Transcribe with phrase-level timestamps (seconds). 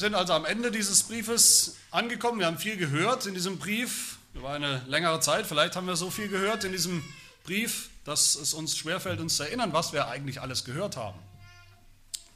[0.00, 2.38] Wir sind also am Ende dieses Briefes angekommen.
[2.38, 4.16] Wir haben viel gehört in diesem Brief.
[4.32, 5.46] Über eine längere Zeit.
[5.46, 7.04] Vielleicht haben wir so viel gehört in diesem
[7.44, 11.18] Brief, dass es uns schwerfällt, uns zu erinnern, was wir eigentlich alles gehört haben.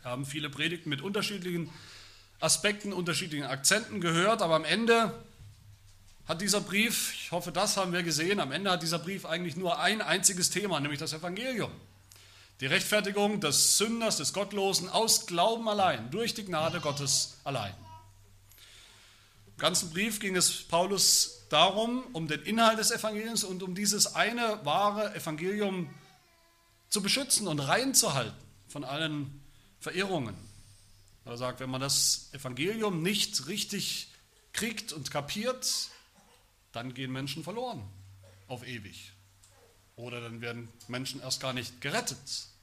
[0.03, 1.71] Wir haben viele Predigten mit unterschiedlichen
[2.39, 5.15] Aspekten, unterschiedlichen Akzenten gehört, aber am Ende
[6.29, 9.57] hat dieser Brief, ich hoffe, das haben wir gesehen, am Ende hat dieser Brief eigentlich
[9.57, 11.71] nur ein einziges Thema, nämlich das Evangelium.
[12.65, 17.75] Die Rechtfertigung des Sünders, des Gottlosen aus Glauben allein, durch die Gnade Gottes allein.
[19.49, 24.15] Im ganzen Brief ging es Paulus darum, um den Inhalt des Evangeliums und um dieses
[24.15, 25.91] eine wahre Evangelium
[26.89, 28.35] zu beschützen und reinzuhalten
[28.69, 29.43] von allen
[29.81, 30.35] Verirrungen.
[31.27, 34.09] Er sagt, wenn man das Evangelium nicht richtig
[34.55, 35.91] kriegt und kapiert,
[36.73, 37.87] dann gehen Menschen verloren
[38.49, 39.13] auf ewig.
[39.97, 42.54] Oder dann werden Menschen erst gar nicht gerettet.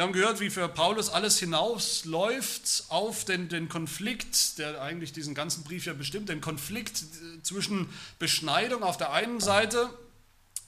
[0.00, 5.34] Wir haben gehört, wie für Paulus alles hinausläuft auf den, den Konflikt, der eigentlich diesen
[5.34, 7.04] ganzen Brief ja bestimmt, den Konflikt
[7.42, 7.86] zwischen
[8.18, 9.90] Beschneidung auf der einen Seite,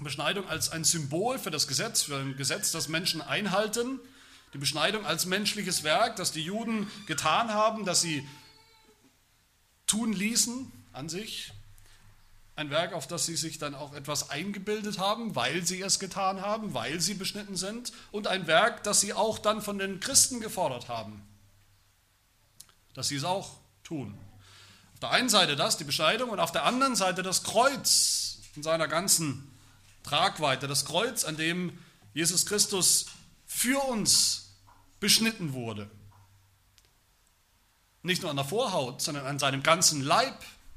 [0.00, 4.00] Beschneidung als ein Symbol für das Gesetz, für ein Gesetz, das Menschen einhalten,
[4.52, 8.28] die Beschneidung als menschliches Werk, das die Juden getan haben, das sie
[9.86, 11.54] tun ließen, an sich.
[12.62, 16.42] Ein Werk, auf das sie sich dann auch etwas eingebildet haben, weil sie es getan
[16.42, 17.92] haben, weil sie beschnitten sind.
[18.12, 21.26] Und ein Werk, das sie auch dann von den Christen gefordert haben,
[22.94, 24.16] dass sie es auch tun.
[24.94, 28.62] Auf der einen Seite das, die Bescheidung, und auf der anderen Seite das Kreuz in
[28.62, 29.50] seiner ganzen
[30.04, 30.68] Tragweite.
[30.68, 31.76] Das Kreuz, an dem
[32.14, 33.06] Jesus Christus
[33.44, 34.54] für uns
[35.00, 35.90] beschnitten wurde.
[38.04, 40.36] Nicht nur an der Vorhaut, sondern an seinem ganzen Leib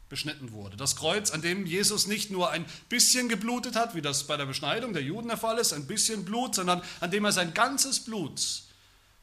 [0.09, 0.78] beschnitten wurde.
[0.78, 4.45] Das Kreuz, an dem Jesus nicht nur ein bisschen geblutet hat, wie das bei der
[4.45, 8.00] Beschneidung der Juden der Fall ist, ein bisschen Blut, sondern an dem er sein ganzes
[8.00, 8.42] Blut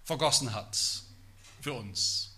[0.04, 0.76] vergossen hat
[1.60, 2.30] für uns.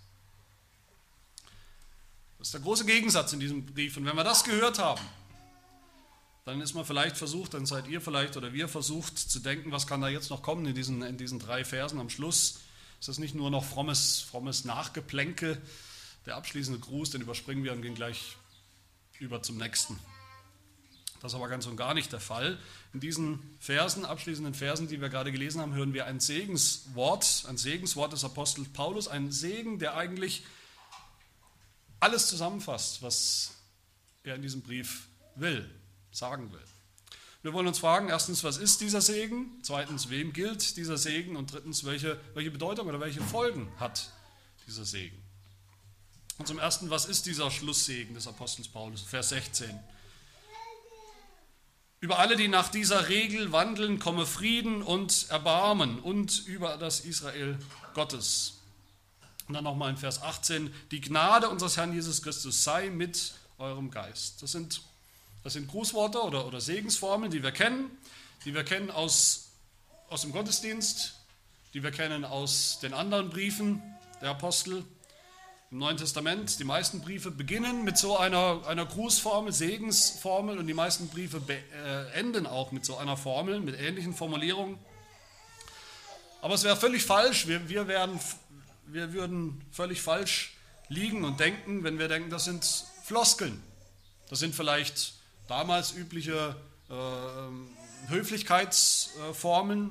[2.38, 3.96] Das ist der große Gegensatz in diesem Brief.
[3.96, 5.00] Und wenn wir das gehört haben,
[6.44, 9.86] dann ist man vielleicht versucht, dann seid ihr vielleicht oder wir versucht zu denken, was
[9.86, 12.60] kann da jetzt noch kommen in diesen, in diesen drei Versen am Schluss.
[13.00, 15.60] Ist das nicht nur noch frommes, frommes Nachgeplänkel?
[16.26, 18.36] Der abschließende Gruß, den überspringen wir und gehen gleich
[19.24, 19.98] über zum nächsten.
[21.20, 22.58] Das ist aber ganz und gar nicht der Fall.
[22.92, 27.56] In diesen Versen, abschließenden Versen, die wir gerade gelesen haben, hören wir ein Segenswort, ein
[27.56, 30.44] Segenswort des Apostels Paulus, ein Segen, der eigentlich
[31.98, 33.54] alles zusammenfasst, was
[34.22, 35.68] er in diesem Brief will,
[36.12, 36.60] sagen will.
[37.40, 39.46] Wir wollen uns fragen, erstens, was ist dieser Segen?
[39.62, 41.36] Zweitens, wem gilt dieser Segen?
[41.36, 44.12] Und drittens, welche, welche Bedeutung oder welche Folgen hat
[44.66, 45.23] dieser Segen?
[46.38, 49.02] Und zum Ersten, was ist dieser Schlusssegen des Apostels Paulus?
[49.02, 49.78] Vers 16.
[52.00, 57.56] Über alle, die nach dieser Regel wandeln, komme Frieden und Erbarmen und über das Israel
[57.94, 58.58] Gottes.
[59.46, 63.90] Und dann nochmal in Vers 18, die Gnade unseres Herrn Jesus Christus sei mit eurem
[63.90, 64.42] Geist.
[64.42, 64.82] Das sind,
[65.44, 67.90] das sind Grußworte oder, oder Segensformeln, die wir kennen,
[68.44, 69.50] die wir kennen aus,
[70.08, 71.14] aus dem Gottesdienst,
[71.74, 73.82] die wir kennen aus den anderen Briefen
[74.20, 74.84] der Apostel
[75.74, 76.60] im Neuen Testament.
[76.60, 82.12] Die meisten Briefe beginnen mit so einer, einer Grußformel, Segensformel und die meisten Briefe äh,
[82.12, 84.78] enden auch mit so einer Formel, mit ähnlichen Formulierungen.
[86.42, 88.20] Aber es wäre völlig falsch, wir, wir, werden,
[88.86, 90.56] wir würden völlig falsch
[90.88, 92.64] liegen und denken, wenn wir denken, das sind
[93.02, 93.60] Floskeln.
[94.28, 95.14] Das sind vielleicht
[95.48, 96.54] damals übliche
[96.88, 99.90] äh, Höflichkeitsformeln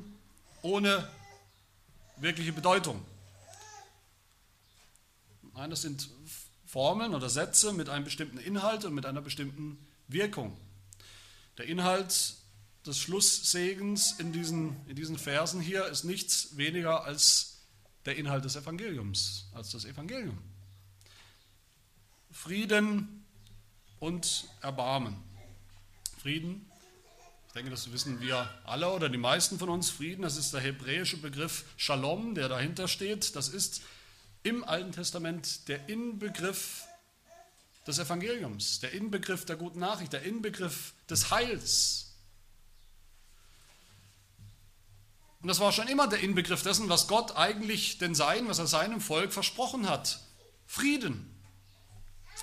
[0.62, 1.10] ohne
[2.16, 3.04] wirkliche Bedeutung.
[5.56, 6.10] Nein, das sind
[6.66, 9.78] Formeln oder Sätze mit einem bestimmten Inhalt und mit einer bestimmten
[10.08, 10.58] Wirkung.
[11.58, 12.36] Der Inhalt
[12.86, 17.60] des Schlusssegens in diesen, in diesen Versen hier ist nichts weniger als
[18.06, 20.38] der Inhalt des Evangeliums, als das Evangelium.
[22.32, 23.24] Frieden
[24.00, 25.16] und Erbarmen.
[26.20, 26.70] Frieden,
[27.48, 29.92] ich denke, das wissen wir alle oder die meisten von uns.
[29.92, 33.36] Frieden, das ist der hebräische Begriff Shalom, der dahinter steht.
[33.36, 33.84] Das ist
[34.44, 36.84] im Alten Testament der Inbegriff
[37.88, 42.14] des Evangeliums, der Inbegriff der guten Nachricht, der Inbegriff des Heils.
[45.42, 48.68] Und das war schon immer der Inbegriff dessen, was Gott eigentlich den Sein, was er
[48.68, 50.22] seinem Volk versprochen hat.
[50.66, 51.30] Frieden.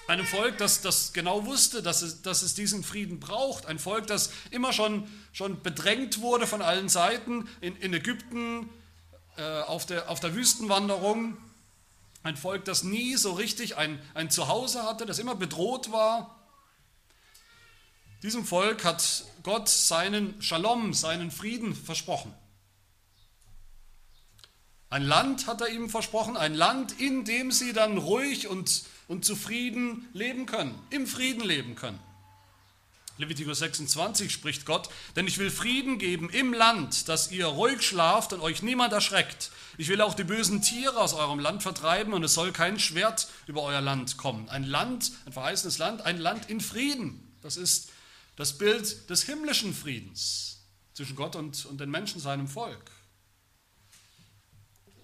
[0.06, 3.66] Einem Volk, das, das genau wusste, dass es, dass es diesen Frieden braucht.
[3.66, 8.68] Ein Volk, das immer schon, schon bedrängt wurde von allen Seiten, in, in Ägypten,
[9.36, 11.38] äh, auf, der, auf der Wüstenwanderung,
[12.22, 16.36] ein Volk, das nie so richtig ein, ein Zuhause hatte, das immer bedroht war.
[18.22, 22.34] Diesem Volk hat Gott seinen Shalom, seinen Frieden versprochen.
[24.90, 29.24] Ein Land hat er ihm versprochen, ein Land, in dem sie dann ruhig und, und
[29.24, 32.00] zufrieden leben können, im Frieden leben können.
[33.20, 38.32] Levitikus 26 spricht Gott, denn ich will Frieden geben im Land, dass ihr ruhig schlaft
[38.32, 39.50] und euch niemand erschreckt.
[39.78, 43.28] Ich will auch die bösen Tiere aus eurem Land vertreiben und es soll kein Schwert
[43.46, 44.48] über euer Land kommen.
[44.48, 47.34] Ein Land, ein verheißenes Land, ein Land in Frieden.
[47.42, 47.90] Das ist
[48.36, 50.64] das Bild des himmlischen Friedens
[50.94, 52.90] zwischen Gott und, und den Menschen, seinem Volk.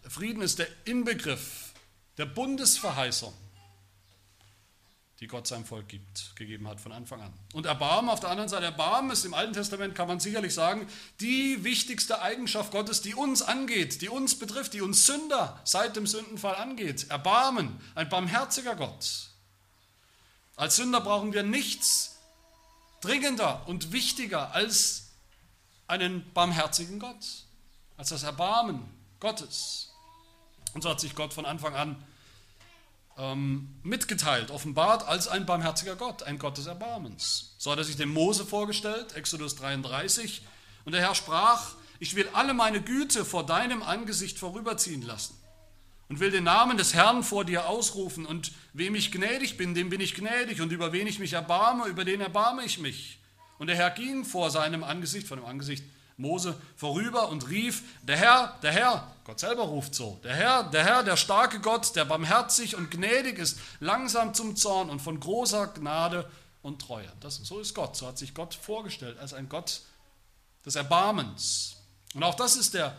[0.08, 1.72] Frieden ist der Inbegriff
[2.18, 3.34] der Bundesverheißung
[5.20, 7.32] die Gott seinem Volk gibt, gegeben hat von Anfang an.
[7.54, 10.86] Und Erbarmen auf der anderen Seite, Erbarmen ist im Alten Testament, kann man sicherlich sagen,
[11.20, 16.06] die wichtigste Eigenschaft Gottes, die uns angeht, die uns betrifft, die uns Sünder seit dem
[16.06, 17.08] Sündenfall angeht.
[17.08, 19.30] Erbarmen, ein barmherziger Gott.
[20.54, 22.16] Als Sünder brauchen wir nichts
[23.00, 25.12] dringender und wichtiger als
[25.86, 27.44] einen barmherzigen Gott,
[27.96, 28.82] als das Erbarmen
[29.20, 29.92] Gottes.
[30.74, 32.04] Und so hat sich Gott von Anfang an
[33.18, 37.54] ähm, mitgeteilt, offenbart als ein barmherziger Gott, ein Gott des Erbarmens.
[37.58, 40.42] So hat er sich dem Mose vorgestellt, Exodus 33.
[40.84, 45.34] Und der Herr sprach, ich will alle meine Güte vor deinem Angesicht vorüberziehen lassen
[46.08, 48.26] und will den Namen des Herrn vor dir ausrufen.
[48.26, 50.60] Und wem ich gnädig bin, dem bin ich gnädig.
[50.60, 53.18] Und über wen ich mich erbarme, über den erbarme ich mich.
[53.58, 55.84] Und der Herr ging vor seinem Angesicht, vor dem Angesicht
[56.16, 60.84] Mose vorüber und rief, der Herr, der Herr, Gott selber ruft so, der Herr, der
[60.84, 65.66] Herr, der starke Gott, der barmherzig und gnädig ist, langsam zum Zorn und von großer
[65.68, 66.30] Gnade
[66.62, 67.10] und Treue.
[67.20, 69.82] Das, so ist Gott, so hat sich Gott vorgestellt als ein Gott
[70.64, 71.76] des Erbarmens.
[72.14, 72.96] Und auch das ist der,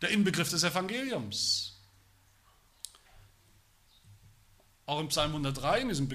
[0.00, 1.74] der Inbegriff des Evangeliums.
[4.86, 6.08] Auch im Psalm 103, in diesem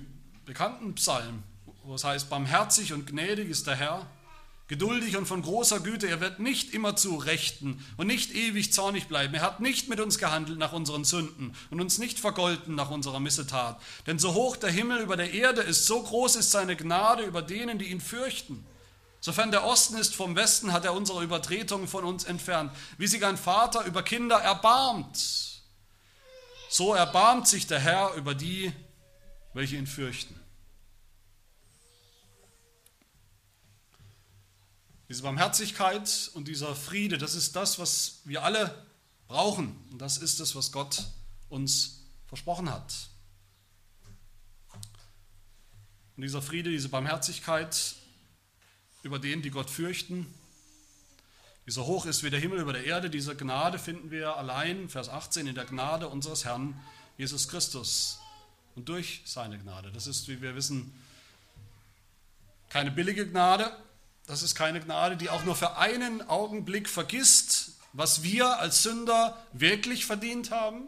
[0.46, 1.44] bekannten Psalm,
[1.84, 4.08] wo es heißt, barmherzig und gnädig ist der Herr,
[4.72, 6.08] geduldig und von großer Güte.
[6.08, 9.34] Er wird nicht immer zu Rechten und nicht ewig zornig bleiben.
[9.34, 13.20] Er hat nicht mit uns gehandelt nach unseren Sünden und uns nicht vergolten nach unserer
[13.20, 13.82] Missetat.
[14.08, 17.42] Denn so hoch der Himmel über der Erde ist, so groß ist seine Gnade über
[17.42, 18.66] denen, die ihn fürchten.
[19.20, 22.72] Sofern der Osten ist vom Westen, hat er unsere Übertretungen von uns entfernt.
[22.98, 25.18] Wie sich ein Vater über Kinder erbarmt,
[26.70, 28.72] so erbarmt sich der Herr über die,
[29.54, 30.41] welche ihn fürchten.
[35.12, 38.88] Diese Barmherzigkeit und dieser Friede, das ist das, was wir alle
[39.28, 39.76] brauchen.
[39.92, 41.04] Und das ist es, was Gott
[41.50, 43.10] uns versprochen hat.
[46.16, 47.96] Und dieser Friede, diese Barmherzigkeit
[49.04, 50.34] über den, die Gott fürchten,
[51.68, 54.88] die so hoch ist wie der Himmel über der Erde, diese Gnade finden wir allein,
[54.88, 56.80] Vers 18, in der Gnade unseres Herrn
[57.18, 58.18] Jesus Christus
[58.78, 59.92] und durch seine Gnade.
[59.92, 60.94] Das ist, wie wir wissen,
[62.70, 63.76] keine billige Gnade,
[64.32, 69.38] das ist keine Gnade, die auch nur für einen Augenblick vergisst, was wir als Sünder
[69.52, 70.88] wirklich verdient haben.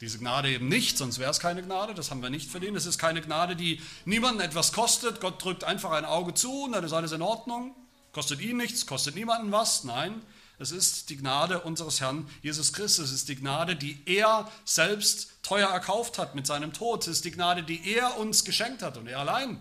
[0.00, 2.76] Diese Gnade eben nicht, sonst wäre es keine Gnade, das haben wir nicht verdient.
[2.76, 5.20] Es ist keine Gnade, die niemanden etwas kostet.
[5.20, 7.74] Gott drückt einfach ein Auge zu und dann ist alles in Ordnung.
[8.12, 9.82] Kostet ihn nichts, kostet niemanden was.
[9.82, 10.22] Nein,
[10.60, 13.06] es ist die Gnade unseres Herrn Jesus Christus.
[13.06, 17.02] Es ist die Gnade, die er selbst teuer erkauft hat mit seinem Tod.
[17.02, 19.58] Es ist die Gnade, die er uns geschenkt hat und er allein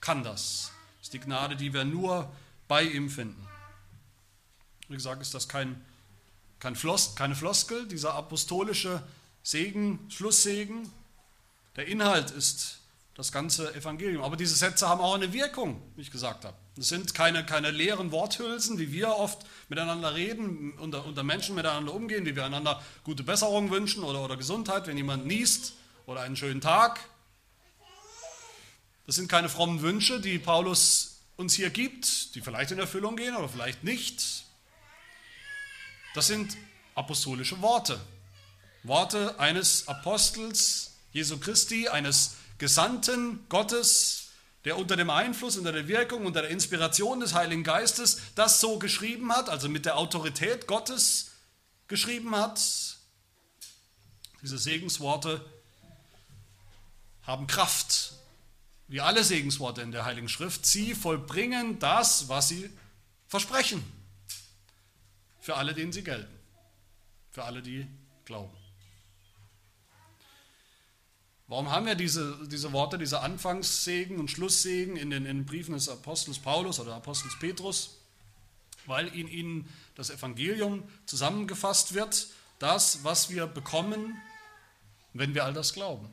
[0.00, 0.72] kann das
[1.06, 2.28] ist die Gnade, die wir nur
[2.66, 3.46] bei ihm finden.
[4.88, 5.80] Wie gesagt, ist das kein,
[6.58, 9.00] kein Floss, keine Floskel, dieser apostolische
[9.44, 10.90] Segen, Schlusssegen.
[11.76, 12.80] Der Inhalt ist
[13.14, 14.24] das ganze Evangelium.
[14.24, 16.56] Aber diese Sätze haben auch eine Wirkung, wie ich gesagt habe.
[16.76, 21.94] Es sind keine, keine leeren Worthülsen, wie wir oft miteinander reden, unter, unter Menschen miteinander
[21.94, 25.74] umgehen, wie wir einander gute Besserung wünschen oder, oder Gesundheit, wenn jemand niest
[26.06, 26.98] oder einen schönen Tag.
[29.06, 33.36] Das sind keine frommen Wünsche, die Paulus uns hier gibt, die vielleicht in Erfüllung gehen
[33.36, 34.44] oder vielleicht nicht.
[36.14, 36.56] Das sind
[36.94, 38.00] apostolische Worte.
[38.82, 44.30] Worte eines Apostels Jesu Christi, eines Gesandten Gottes,
[44.64, 48.78] der unter dem Einfluss, unter der Wirkung, unter der Inspiration des Heiligen Geistes das so
[48.78, 51.30] geschrieben hat, also mit der Autorität Gottes
[51.86, 52.60] geschrieben hat.
[54.42, 55.44] Diese Segensworte
[57.22, 58.15] haben Kraft
[58.88, 62.70] wie alle Segensworte in der Heiligen Schrift, sie vollbringen das, was sie
[63.26, 63.82] versprechen.
[65.40, 66.32] Für alle, denen sie gelten.
[67.30, 67.86] Für alle, die
[68.24, 68.52] glauben.
[71.48, 75.74] Warum haben wir diese, diese Worte, diese Anfangssegen und Schlusssegen in den, in den Briefen
[75.74, 77.98] des Apostels Paulus oder Apostels Petrus?
[78.86, 82.28] Weil in ihnen das Evangelium zusammengefasst wird,
[82.58, 84.16] das, was wir bekommen,
[85.12, 86.08] wenn wir all das glauben.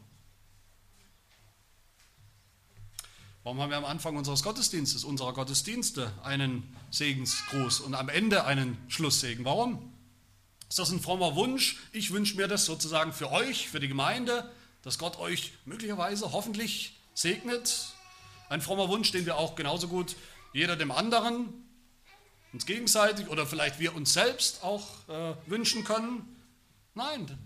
[3.43, 8.77] Warum haben wir am Anfang unseres Gottesdienstes, unserer Gottesdienste, einen Segensgruß und am Ende einen
[8.87, 9.43] Schlusssegen?
[9.43, 9.91] Warum?
[10.69, 11.77] Ist das ein frommer Wunsch?
[11.91, 14.49] Ich wünsche mir das sozusagen für euch, für die Gemeinde,
[14.81, 17.87] dass Gott euch möglicherweise, hoffentlich segnet.
[18.47, 20.15] Ein frommer Wunsch, den wir auch genauso gut
[20.53, 21.49] jeder dem anderen,
[22.53, 26.33] uns gegenseitig oder vielleicht wir uns selbst auch äh, wünschen können.
[26.95, 27.37] Nein,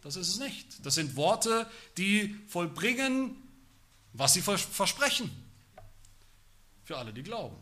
[0.00, 0.86] das ist es nicht.
[0.86, 3.43] Das sind Worte, die vollbringen,
[4.14, 5.30] was sie versprechen.
[6.84, 7.56] Für alle, die glauben.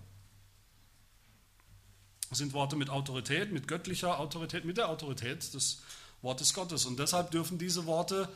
[2.29, 5.83] Das sind Worte mit Autorität, mit göttlicher Autorität, mit der Autorität des
[6.23, 6.87] Wortes Gottes.
[6.87, 8.29] Und deshalb dürfen diese Worte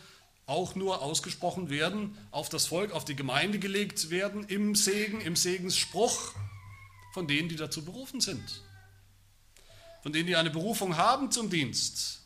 [0.47, 5.37] auch nur ausgesprochen werden, auf das Volk, auf die Gemeinde gelegt werden, im Segen, im
[5.37, 6.35] Segensspruch
[7.13, 8.63] von denen, die dazu berufen sind.
[10.03, 12.23] Von denen, die eine Berufung haben zum Dienst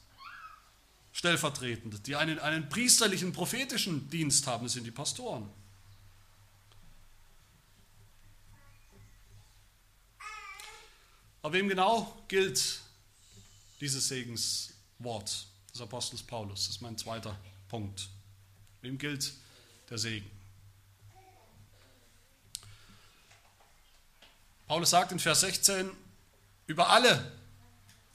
[1.12, 5.48] stellvertretend, die einen, einen priesterlichen, prophetischen Dienst haben, das sind die Pastoren.
[11.42, 12.80] Aber wem genau gilt
[13.80, 16.66] dieses Segenswort des Apostels Paulus?
[16.66, 17.36] Das ist mein zweiter
[17.68, 18.08] Punkt.
[18.82, 19.32] Wem gilt
[19.88, 20.30] der Segen?
[24.66, 25.90] Paulus sagt in Vers 16,
[26.66, 27.32] über alle,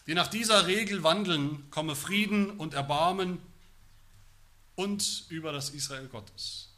[0.07, 3.39] die nach dieser Regel wandeln, komme Frieden und Erbarmen
[4.75, 6.69] und über das Israel Gottes.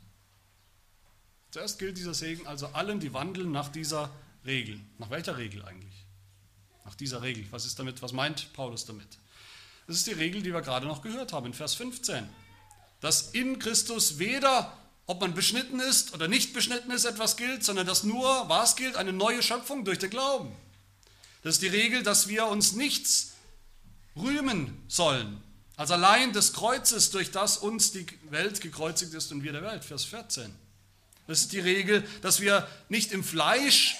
[1.52, 4.12] Zuerst gilt dieser Segen also allen, die wandeln nach dieser
[4.46, 4.80] Regel.
[4.98, 6.07] Nach welcher Regel eigentlich?
[6.88, 7.46] Nach dieser Regel.
[7.52, 8.02] Was ist damit?
[8.02, 9.08] Was meint Paulus damit?
[9.88, 12.28] Das ist die Regel, die wir gerade noch gehört haben in Vers 15.
[13.02, 14.72] Dass in Christus weder,
[15.06, 18.96] ob man beschnitten ist oder nicht beschnitten ist, etwas gilt, sondern dass nur, was gilt,
[18.96, 20.50] eine neue Schöpfung durch den Glauben.
[21.44, 23.34] Das ist die Regel, dass wir uns nichts
[24.16, 25.44] rühmen sollen,
[25.76, 29.84] als allein des Kreuzes, durch das uns die Welt gekreuzigt ist und wir der Welt.
[29.84, 30.56] Vers 14.
[31.28, 33.98] Das ist die Regel, dass wir nicht im Fleisch,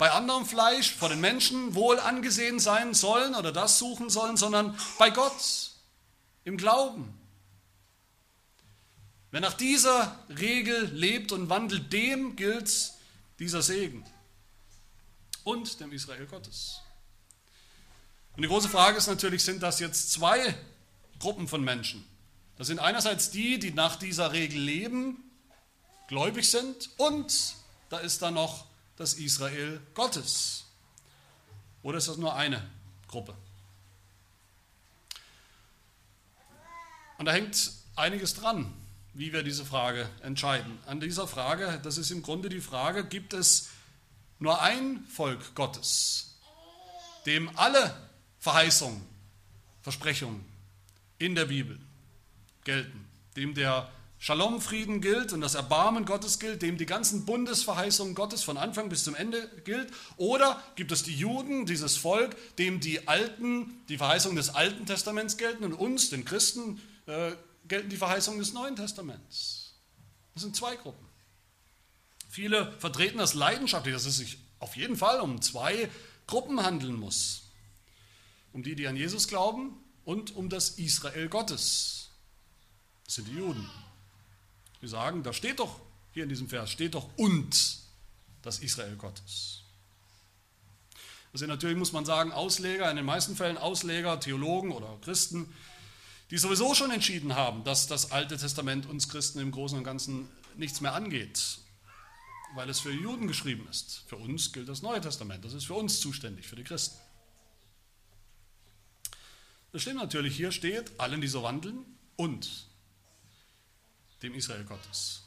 [0.00, 4.74] bei anderem Fleisch, vor den Menschen wohl angesehen sein sollen oder das suchen sollen, sondern
[4.98, 5.72] bei Gott,
[6.44, 7.12] im Glauben.
[9.30, 12.94] Wer nach dieser Regel lebt und wandelt, dem gilt
[13.38, 14.02] dieser Segen
[15.44, 16.80] und dem Israel Gottes.
[18.36, 20.54] Und die große Frage ist natürlich, sind das jetzt zwei
[21.18, 22.06] Gruppen von Menschen?
[22.56, 25.30] Das sind einerseits die, die nach dieser Regel leben,
[26.08, 27.54] gläubig sind, und
[27.90, 28.69] da ist dann noch
[29.00, 30.66] das Israel Gottes.
[31.82, 32.62] Oder ist das nur eine
[33.08, 33.34] Gruppe?
[37.16, 38.70] Und da hängt einiges dran,
[39.14, 40.78] wie wir diese Frage entscheiden.
[40.86, 43.70] An dieser Frage, das ist im Grunde die Frage, gibt es
[44.38, 46.36] nur ein Volk Gottes,
[47.24, 47.96] dem alle
[48.38, 49.00] Verheißungen,
[49.80, 50.44] Versprechungen
[51.18, 51.80] in der Bibel
[52.64, 53.90] gelten, dem der
[54.22, 59.02] Shalom-Frieden gilt und das Erbarmen Gottes gilt, dem die ganzen Bundesverheißungen Gottes von Anfang bis
[59.02, 59.90] zum Ende gilt?
[60.18, 65.38] Oder gibt es die Juden, dieses Volk, dem die alten, die Verheißungen des Alten Testaments
[65.38, 67.32] gelten und uns, den Christen, äh,
[67.66, 69.72] gelten die Verheißungen des Neuen Testaments?
[70.34, 71.06] Das sind zwei Gruppen.
[72.28, 75.88] Viele vertreten das leidenschaftlich, dass es sich auf jeden Fall um zwei
[76.26, 77.44] Gruppen handeln muss.
[78.52, 82.10] Um die, die an Jesus glauben und um das Israel Gottes.
[83.06, 83.66] Das sind die Juden.
[84.82, 85.80] Die sagen, da steht doch,
[86.12, 87.78] hier in diesem Vers, steht doch und
[88.42, 89.62] das Israel Gottes.
[91.32, 95.52] Sind natürlich, muss man sagen, Ausleger, in den meisten Fällen Ausleger, Theologen oder Christen,
[96.30, 100.28] die sowieso schon entschieden haben, dass das Alte Testament uns Christen im Großen und Ganzen
[100.56, 101.60] nichts mehr angeht
[102.54, 104.04] weil es für Juden geschrieben ist.
[104.06, 106.98] Für uns gilt das Neue Testament, das ist für uns zuständig, für die Christen.
[109.72, 111.84] Das stimmt natürlich, hier steht, allen, die so wandeln
[112.16, 112.66] und
[114.22, 115.22] dem Israel Gottes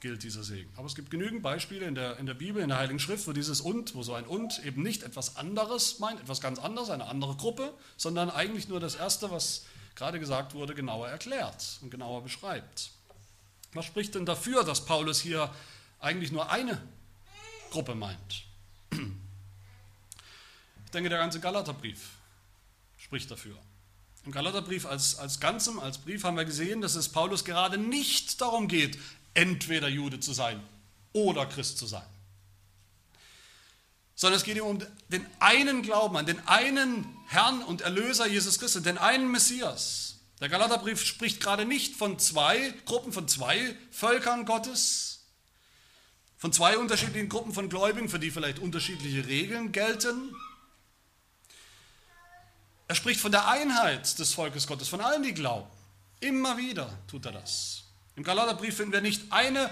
[0.00, 0.70] gilt dieser Segen.
[0.76, 3.32] Aber es gibt genügend Beispiele in der, in der Bibel, in der Heiligen Schrift, wo
[3.32, 7.06] dieses und, wo so ein und eben nicht etwas anderes meint, etwas ganz anderes, eine
[7.06, 9.64] andere Gruppe, sondern eigentlich nur das Erste, was
[9.94, 12.90] gerade gesagt wurde, genauer erklärt und genauer beschreibt.
[13.72, 15.50] Was spricht denn dafür, dass Paulus hier
[15.98, 16.80] eigentlich nur eine
[17.70, 18.44] Gruppe meint.
[18.90, 22.10] Ich denke, der ganze Galaterbrief
[22.96, 23.58] spricht dafür.
[24.26, 28.40] Im Galaterbrief als, als Ganzem, als Brief haben wir gesehen, dass es Paulus gerade nicht
[28.40, 28.98] darum geht,
[29.34, 30.60] entweder Jude zu sein
[31.12, 32.06] oder Christ zu sein.
[34.16, 38.58] Sondern es geht ihm um den einen Glauben an, den einen Herrn und Erlöser Jesus
[38.58, 40.16] Christus, den einen Messias.
[40.40, 45.20] Der Galaterbrief spricht gerade nicht von zwei Gruppen, von zwei Völkern Gottes,
[46.36, 50.34] von zwei unterschiedlichen Gruppen von Gläubigen, für die vielleicht unterschiedliche Regeln gelten.
[52.88, 55.68] Er spricht von der Einheit des Volkes Gottes, von allen, die glauben.
[56.20, 57.84] Immer wieder tut er das.
[58.14, 59.70] Im Galaterbrief finden wir nicht eine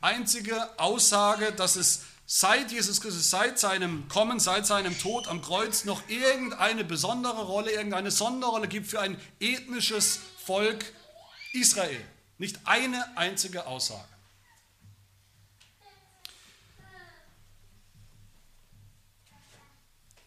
[0.00, 5.84] einzige Aussage, dass es seit Jesus Christus, seit seinem Kommen, seit seinem Tod am Kreuz
[5.84, 10.84] noch irgendeine besondere Rolle, irgendeine Sonderrolle gibt für ein ethnisches Volk
[11.52, 12.00] Israel.
[12.38, 14.08] Nicht eine einzige Aussage.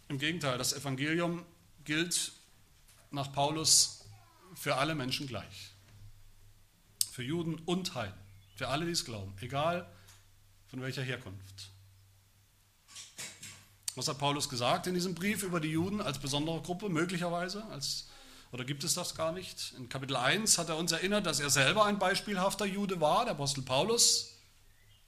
[0.10, 1.46] Im Gegenteil, das Evangelium
[1.88, 2.34] gilt
[3.12, 4.06] nach Paulus
[4.54, 5.72] für alle Menschen gleich.
[7.12, 8.20] Für Juden und Heiden.
[8.56, 9.34] Für alle, die es glauben.
[9.40, 9.90] Egal
[10.68, 11.70] von welcher Herkunft.
[13.96, 17.66] Was hat Paulus gesagt in diesem Brief über die Juden als besondere Gruppe, möglicherweise?
[17.68, 18.10] Als,
[18.52, 19.74] oder gibt es das gar nicht?
[19.78, 23.34] In Kapitel 1 hat er uns erinnert, dass er selber ein beispielhafter Jude war, der
[23.34, 24.34] Apostel Paulus.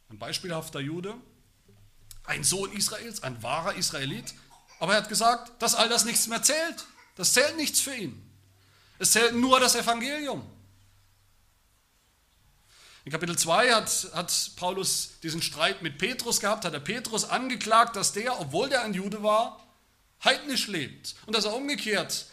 [0.10, 1.14] Ein beispielhafter Jude.
[2.24, 4.34] Ein Sohn Israels, ein wahrer Israelit.
[4.80, 6.86] Aber er hat gesagt, dass all das nichts mehr zählt.
[7.16, 8.22] Das zählt nichts für ihn.
[8.98, 10.46] Es zählt nur das Evangelium.
[13.06, 17.96] In Kapitel 2 hat, hat Paulus diesen Streit mit Petrus gehabt, hat er Petrus angeklagt,
[17.96, 19.66] dass der, obwohl der ein Jude war,
[20.24, 21.16] heidnisch lebt.
[21.26, 22.26] Und dass er umgekehrt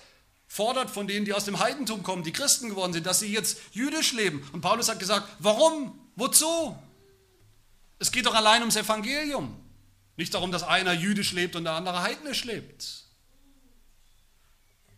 [0.49, 3.59] fordert von denen, die aus dem Heidentum kommen, die Christen geworden sind, dass sie jetzt
[3.73, 4.49] jüdisch leben.
[4.53, 5.99] Und Paulus hat gesagt, warum?
[6.15, 6.77] Wozu?
[7.99, 9.57] Es geht doch allein ums Evangelium.
[10.17, 13.05] Nicht darum, dass einer jüdisch lebt und der andere heidnisch lebt.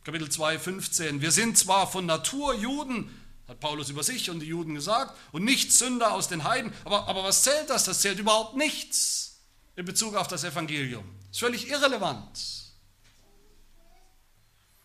[0.04, 1.20] Kapitel 2, 15.
[1.20, 3.14] Wir sind zwar von Natur Juden,
[3.46, 7.08] hat Paulus über sich und die Juden gesagt, und nicht Sünder aus den Heiden, aber,
[7.08, 7.84] aber was zählt das?
[7.84, 9.40] Das zählt überhaupt nichts
[9.76, 11.04] in Bezug auf das Evangelium.
[11.20, 12.38] Das ist völlig irrelevant.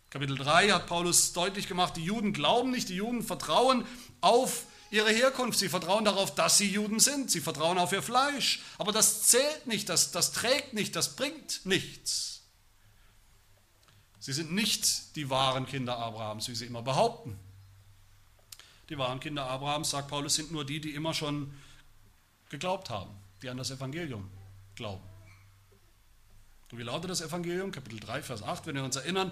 [0.09, 3.85] Kapitel 3 hat Paulus deutlich gemacht, die Juden glauben nicht, die Juden vertrauen
[4.21, 5.57] auf ihre Herkunft.
[5.57, 7.31] Sie vertrauen darauf, dass sie Juden sind.
[7.31, 8.61] Sie vertrauen auf ihr Fleisch.
[8.77, 12.43] Aber das zählt nicht, das, das trägt nicht, das bringt nichts.
[14.19, 17.37] Sie sind nicht die wahren Kinder Abrahams, wie sie immer behaupten.
[18.89, 21.51] Die wahren Kinder Abrahams, sagt Paulus, sind nur die, die immer schon
[22.49, 23.09] geglaubt haben,
[23.41, 24.29] die an das Evangelium
[24.75, 25.03] glauben.
[26.71, 27.71] Und wie lautet das Evangelium?
[27.71, 29.31] Kapitel 3, Vers 8, wenn wir uns erinnern,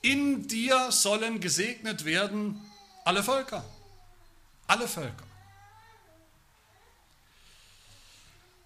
[0.00, 2.60] in dir sollen gesegnet werden
[3.04, 3.64] alle Völker.
[4.66, 5.24] Alle Völker.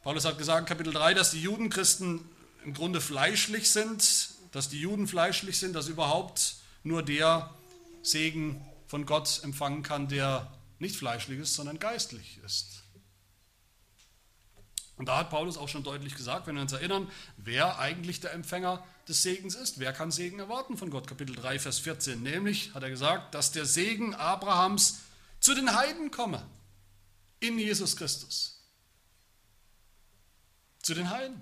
[0.02, 2.24] Paulus hat gesagt Kapitel 3, dass die Judenchristen
[2.64, 7.50] im Grunde fleischlich sind, dass die Juden fleischlich sind, dass überhaupt nur der
[8.02, 12.84] Segen von Gott empfangen kann, der nicht fleischlich ist, sondern geistlich ist.
[14.96, 18.32] Und da hat Paulus auch schon deutlich gesagt, wenn wir uns erinnern, wer eigentlich der
[18.32, 19.78] Empfänger des Segens ist.
[19.78, 21.06] Wer kann Segen erwarten von Gott?
[21.06, 22.20] Kapitel 3, Vers 14.
[22.22, 25.00] Nämlich hat er gesagt, dass der Segen Abrahams
[25.40, 26.44] zu den Heiden komme.
[27.40, 28.60] In Jesus Christus.
[30.82, 31.40] Zu den Heiden.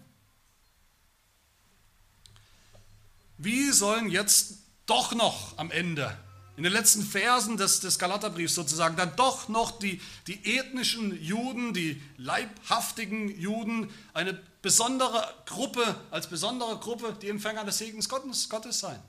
[3.38, 6.16] Wie sollen jetzt doch noch am Ende,
[6.56, 11.74] in den letzten Versen des, des Galaterbriefs sozusagen, dann doch noch die, die ethnischen Juden,
[11.74, 18.80] die leibhaftigen Juden, eine besondere Gruppe, als besondere Gruppe die Empfänger des Segens Gottes, Gottes
[18.80, 19.02] sein?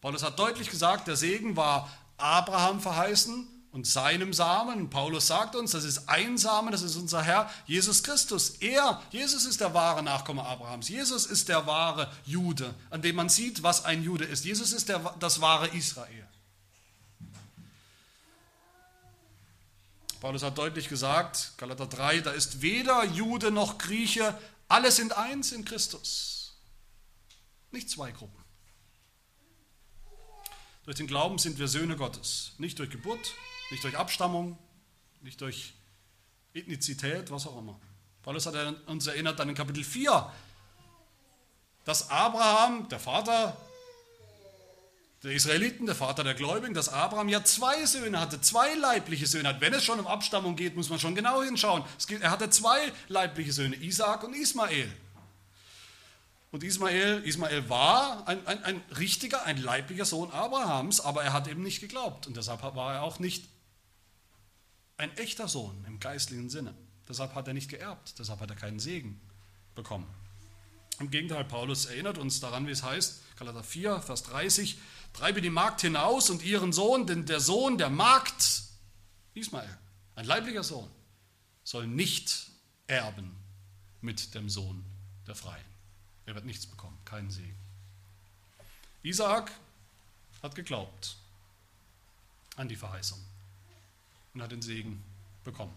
[0.00, 1.90] Paulus hat deutlich gesagt, der Segen war
[2.22, 4.78] Abraham verheißen und seinem Samen.
[4.78, 8.50] Und Paulus sagt uns, das ist ein Samen, das ist unser Herr Jesus Christus.
[8.60, 10.88] Er, Jesus ist der wahre Nachkomme Abrahams.
[10.88, 14.44] Jesus ist der wahre Jude, an dem man sieht, was ein Jude ist.
[14.44, 16.28] Jesus ist der, das wahre Israel.
[20.20, 25.50] Paulus hat deutlich gesagt, Galater 3, da ist weder Jude noch Grieche, alle sind eins
[25.50, 26.54] in Christus.
[27.72, 28.41] Nicht zwei Gruppen.
[30.84, 32.52] Durch den Glauben sind wir Söhne Gottes.
[32.58, 33.34] Nicht durch Geburt,
[33.70, 34.58] nicht durch Abstammung,
[35.20, 35.74] nicht durch
[36.54, 37.78] Ethnizität, was auch immer.
[38.22, 38.54] Paulus hat
[38.86, 40.32] uns erinnert in Kapitel 4,
[41.84, 43.56] dass Abraham, der Vater
[45.22, 49.50] der Israeliten, der Vater der Gläubigen, dass Abraham ja zwei Söhne hatte, zwei leibliche Söhne
[49.50, 49.60] hat.
[49.60, 51.84] Wenn es schon um Abstammung geht, muss man schon genau hinschauen.
[52.20, 54.90] er hatte zwei leibliche Söhne, Isaac und Ismael.
[56.52, 61.48] Und Ismael, Ismael war ein, ein, ein richtiger, ein leiblicher Sohn Abrahams, aber er hat
[61.48, 62.26] eben nicht geglaubt.
[62.26, 63.48] Und deshalb war er auch nicht
[64.98, 66.74] ein echter Sohn im geistlichen Sinne.
[67.08, 69.18] Deshalb hat er nicht geerbt, deshalb hat er keinen Segen
[69.74, 70.06] bekommen.
[71.00, 74.78] Im Gegenteil, Paulus erinnert uns daran, wie es heißt, Galater 4, Vers 30,
[75.14, 78.62] treibe die Magd hinaus und ihren Sohn, denn der Sohn der Magd,
[79.32, 79.78] Ismael,
[80.16, 80.90] ein leiblicher Sohn,
[81.64, 82.50] soll nicht
[82.86, 83.34] erben
[84.02, 84.84] mit dem Sohn
[85.26, 85.64] der Freien.
[86.32, 87.54] Er wird nichts bekommen, keinen Segen.
[89.02, 89.52] Isaak
[90.42, 91.18] hat geglaubt
[92.56, 93.18] an die Verheißung
[94.32, 95.04] und hat den Segen
[95.44, 95.74] bekommen.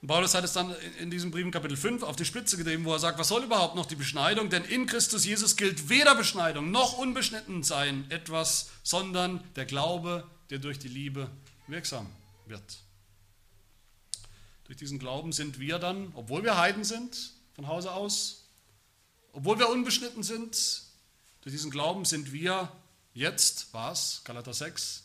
[0.00, 2.92] Und Paulus hat es dann in diesem Brief Kapitel 5 auf die Spitze getrieben, wo
[2.92, 4.48] er sagt, was soll überhaupt noch die Beschneidung?
[4.48, 10.60] Denn in Christus Jesus gilt weder Beschneidung noch unbeschnitten sein etwas, sondern der Glaube, der
[10.60, 11.28] durch die Liebe
[11.66, 12.06] wirksam
[12.46, 12.78] wird.
[14.66, 18.41] Durch diesen Glauben sind wir dann, obwohl wir Heiden sind, von Hause aus,
[19.32, 20.82] obwohl wir unbeschnitten sind,
[21.40, 22.70] durch diesen Glauben sind wir
[23.14, 25.04] jetzt, was, Galater 6,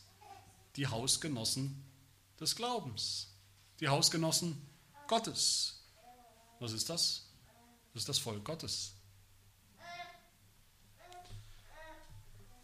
[0.75, 1.83] die Hausgenossen
[2.39, 3.27] des Glaubens,
[3.79, 4.61] die Hausgenossen
[5.07, 5.79] Gottes.
[6.59, 7.23] Was ist das?
[7.93, 8.93] Das ist das Volk Gottes.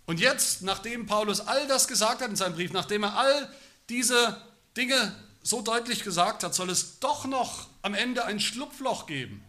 [0.06, 3.56] Und jetzt, nachdem Paulus all das gesagt hat in seinem Brief, nachdem er all
[3.90, 4.42] diese
[4.76, 9.44] Dinge so deutlich gesagt hat, soll es doch noch am Ende ein Schlupfloch geben.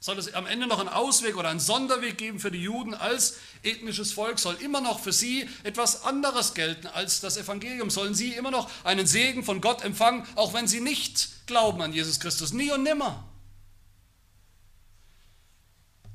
[0.00, 3.38] Soll es am Ende noch einen Ausweg oder einen Sonderweg geben für die Juden als
[3.64, 4.38] ethnisches Volk?
[4.38, 7.90] Soll immer noch für sie etwas anderes gelten als das Evangelium?
[7.90, 11.92] Sollen sie immer noch einen Segen von Gott empfangen, auch wenn sie nicht glauben an
[11.92, 12.52] Jesus Christus?
[12.52, 13.24] Nie und nimmer.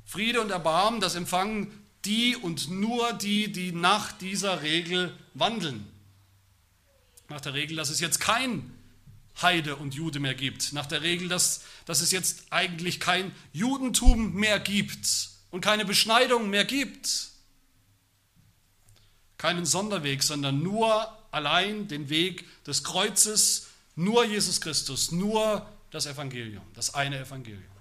[0.06, 5.88] Friede und Erbarmen, das empfangen die und nur die, die nach dieser Regel wandeln.
[7.30, 8.72] Nach der Regel, dass es jetzt kein
[9.42, 10.74] Heide und Jude mehr gibt.
[10.74, 16.50] Nach der Regel, dass, dass es jetzt eigentlich kein Judentum mehr gibt und keine Beschneidung
[16.50, 17.30] mehr gibt.
[19.38, 26.64] Keinen Sonderweg, sondern nur allein den Weg des Kreuzes, nur Jesus Christus, nur das Evangelium,
[26.74, 27.73] das eine Evangelium.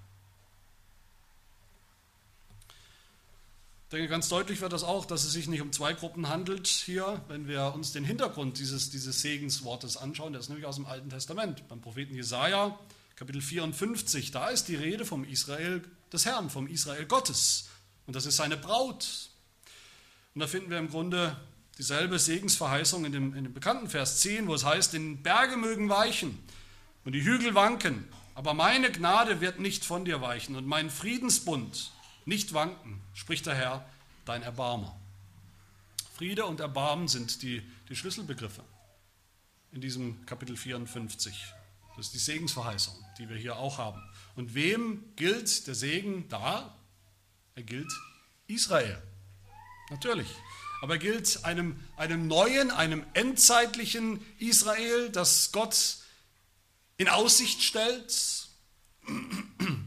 [3.93, 6.67] Ich denke, ganz deutlich wird das auch, dass es sich nicht um zwei Gruppen handelt
[6.67, 10.33] hier, wenn wir uns den Hintergrund dieses, dieses Segenswortes anschauen.
[10.33, 11.69] Der ist nämlich aus dem Alten Testament.
[11.69, 12.79] Beim Propheten Jesaja,
[13.17, 17.69] Kapitel 54, da ist die Rede vom Israel des Herrn, vom Israel Gottes.
[18.07, 19.29] Und das ist seine Braut.
[20.35, 21.37] Und da finden wir im Grunde
[21.77, 25.91] dieselbe Segensverheißung in dem, in dem bekannten Vers 10, wo es heißt: Den Berge mögen
[25.91, 26.39] weichen
[27.05, 31.92] und die Hügel wanken, aber meine Gnade wird nicht von dir weichen und mein Friedensbund
[32.25, 33.89] nicht wanken, spricht der Herr,
[34.25, 34.99] dein Erbarmer.
[36.15, 38.63] Friede und Erbarmen sind die, die Schlüsselbegriffe
[39.73, 41.35] in diesem Kapitel 54.
[41.97, 44.03] Das ist die Segensverheißung, die wir hier auch haben.
[44.37, 46.77] Und wem gilt der Segen da?
[47.55, 47.93] Er gilt
[48.47, 49.03] Israel.
[49.91, 50.29] Natürlich.
[50.81, 55.99] Aber er gilt einem, einem neuen, einem endzeitlichen Israel, das Gott
[56.97, 58.49] in Aussicht stellt,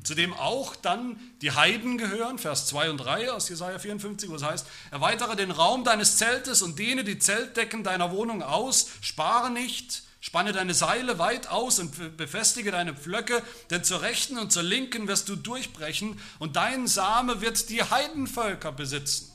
[0.05, 4.35] zu dem auch dann die Heiden gehören, Vers 2 und 3 aus Jesaja 54, wo
[4.35, 9.49] es heißt: Erweitere den Raum deines Zeltes und dehne die Zeltdecken deiner Wohnung aus, spare
[9.49, 14.63] nicht, spanne deine Seile weit aus und befestige deine Pflöcke, denn zur rechten und zur
[14.63, 19.31] linken wirst du durchbrechen und dein Same wird die Heidenvölker besitzen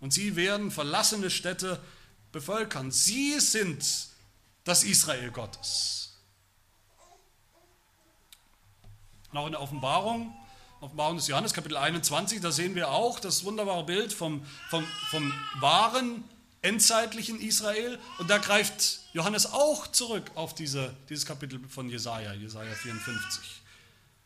[0.00, 1.78] und sie werden verlassene Städte
[2.32, 2.90] bevölkern.
[2.90, 3.84] Sie sind
[4.64, 6.01] das Israel Gottes.
[9.34, 10.34] Auch in der Offenbarung,
[10.82, 15.32] Offenbarung des Johannes, Kapitel 21, da sehen wir auch das wunderbare Bild vom, vom, vom
[15.60, 16.24] wahren,
[16.60, 17.98] endzeitlichen Israel.
[18.18, 23.62] Und da greift Johannes auch zurück auf diese, dieses Kapitel von Jesaja, Jesaja 54.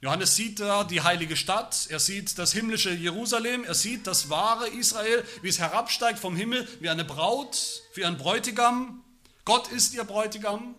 [0.00, 4.68] Johannes sieht da die heilige Stadt, er sieht das himmlische Jerusalem, er sieht das wahre
[4.68, 9.02] Israel, wie es herabsteigt vom Himmel, wie eine Braut, wie ein Bräutigam.
[9.44, 10.74] Gott ist ihr Bräutigam.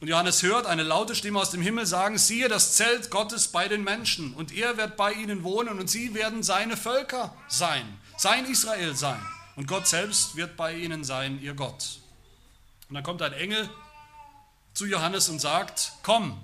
[0.00, 3.66] Und Johannes hört eine laute Stimme aus dem Himmel sagen, siehe das Zelt Gottes bei
[3.66, 8.44] den Menschen und er wird bei ihnen wohnen und sie werden seine Völker sein, sein
[8.46, 9.20] Israel sein.
[9.56, 11.98] Und Gott selbst wird bei ihnen sein, ihr Gott.
[12.88, 13.68] Und dann kommt ein Engel
[14.72, 16.40] zu Johannes und sagt, komm,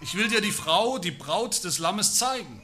[0.00, 2.62] ich will dir die Frau, die Braut des Lammes zeigen.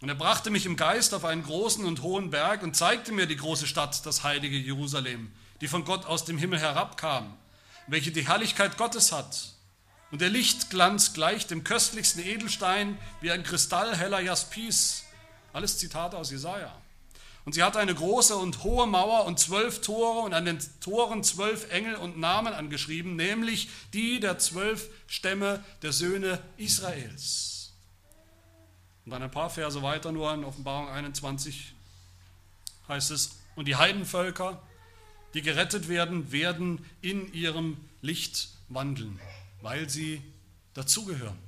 [0.00, 3.26] Und er brachte mich im Geist auf einen großen und hohen Berg und zeigte mir
[3.26, 7.36] die große Stadt, das heilige Jerusalem, die von Gott aus dem Himmel herabkam
[7.88, 9.54] welche die Herrlichkeit Gottes hat.
[10.10, 15.04] Und der Lichtglanz gleicht dem köstlichsten Edelstein wie ein kristallheller Jaspis.
[15.52, 16.74] Alles Zitate aus Jesaja.
[17.44, 21.24] Und sie hatte eine große und hohe Mauer und zwölf Tore und an den Toren
[21.24, 27.72] zwölf Engel und Namen angeschrieben, nämlich die der zwölf Stämme der Söhne Israels.
[29.04, 31.74] Und dann ein paar Verse weiter, nur in Offenbarung 21
[32.88, 34.62] heißt es, und die Heidenvölker
[35.34, 39.18] die gerettet werden, werden in ihrem Licht wandeln,
[39.60, 40.22] weil sie
[40.74, 41.38] dazugehören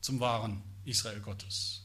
[0.00, 1.82] zum wahren Israel Gottes.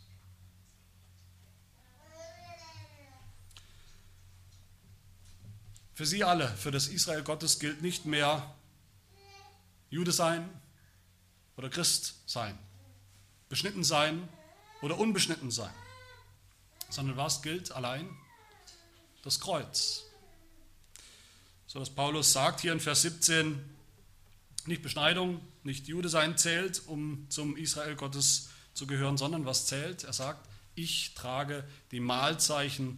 [5.94, 8.56] Für sie alle, für das Israel Gottes gilt nicht mehr
[9.90, 10.50] Jude sein
[11.58, 12.58] oder Christ sein,
[13.50, 14.30] beschnitten sein
[14.82, 15.74] oder unbeschnitten sein,
[16.90, 18.10] sondern was gilt allein?
[19.24, 20.09] Das Kreuz.
[21.70, 23.64] So dass Paulus sagt hier in Vers 17,
[24.66, 30.04] nicht Beschneidung, nicht Jude sein zählt, um zum Israel Gottes zu gehören, sondern was zählt?
[30.04, 32.98] Er sagt, ich trage die Mahlzeichen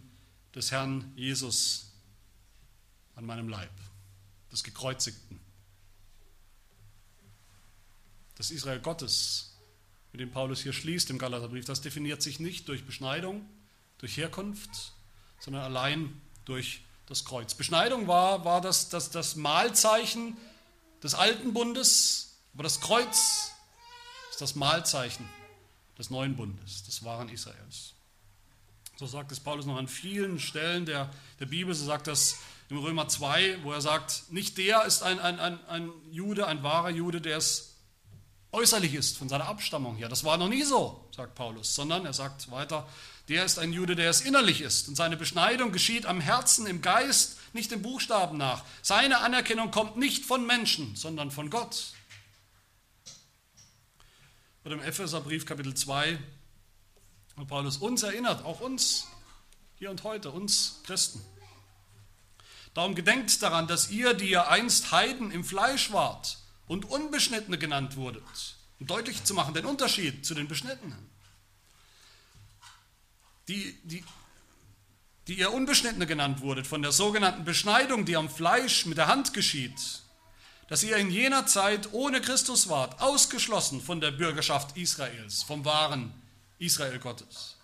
[0.54, 1.92] des Herrn Jesus
[3.14, 3.72] an meinem Leib,
[4.50, 5.38] des Gekreuzigten.
[8.36, 9.54] das Israel Gottes,
[10.12, 13.46] mit dem Paulus hier schließt im Galaterbrief, das definiert sich nicht durch Beschneidung,
[13.98, 14.94] durch Herkunft,
[15.40, 17.54] sondern allein durch das Kreuz.
[17.54, 20.36] Beschneidung war, war das, das, das Mahlzeichen
[21.02, 23.52] des alten Bundes, aber das Kreuz
[24.30, 25.28] ist das Mahlzeichen
[25.98, 27.94] des neuen Bundes, des wahren Israels.
[28.96, 31.10] So sagt es Paulus noch an vielen Stellen der,
[31.40, 32.36] der Bibel, so sagt das
[32.68, 36.62] im Römer 2, wo er sagt, nicht der ist ein, ein, ein, ein Jude, ein
[36.62, 37.74] wahrer Jude, der es
[38.52, 40.08] äußerlich ist von seiner Abstammung her.
[40.08, 42.88] Das war noch nie so, sagt Paulus, sondern er sagt weiter,
[43.28, 44.88] der ist ein Jude, der es innerlich ist.
[44.88, 48.64] Und seine Beschneidung geschieht am Herzen, im Geist, nicht im Buchstaben nach.
[48.80, 51.92] Seine Anerkennung kommt nicht von Menschen, sondern von Gott.
[54.64, 56.18] Und im Epheserbrief Kapitel 2
[57.36, 59.06] hat Paulus uns erinnert, auch uns,
[59.76, 61.24] hier und heute, uns Christen.
[62.74, 67.96] Darum gedenkt daran, dass ihr, die ihr einst Heiden im Fleisch wart und Unbeschnittene genannt
[67.96, 71.08] wurdet, um deutlich zu machen den Unterschied zu den Beschnittenen.
[73.46, 74.02] Die, die,
[75.28, 79.34] die ihr Unbeschnittene genannt wurdet, von der sogenannten Beschneidung, die am Fleisch mit der Hand
[79.34, 80.00] geschieht,
[80.66, 86.12] dass ihr in jener Zeit ohne Christus wart, ausgeschlossen von der Bürgerschaft Israels, vom wahren
[86.58, 87.58] Israel Gottes.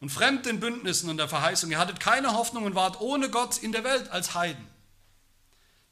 [0.00, 1.70] Und fremd den Bündnissen und der Verheißung.
[1.70, 4.66] Ihr hattet keine Hoffnung und wart ohne Gott in der Welt als Heiden.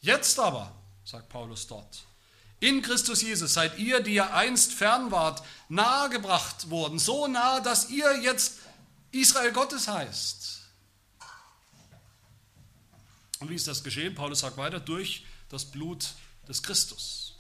[0.01, 2.05] Jetzt aber, sagt Paulus dort,
[2.61, 7.89] in Christus Jesus seid ihr, die ihr einst fern wart, nahegebracht worden, so nah, dass
[7.89, 8.59] ihr jetzt
[9.11, 10.61] Israel Gottes heißt.
[13.41, 14.15] Und wie ist das geschehen?
[14.15, 16.11] Paulus sagt weiter, durch das Blut
[16.47, 17.37] des Christus.